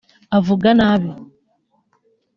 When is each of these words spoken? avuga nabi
avuga 0.37 0.69
nabi 0.79 1.11